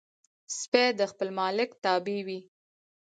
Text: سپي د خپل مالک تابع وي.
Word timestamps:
سپي 0.59 0.85
د 0.99 1.01
خپل 1.11 1.29
مالک 1.39 1.69
تابع 1.83 2.19
وي. 2.27 2.39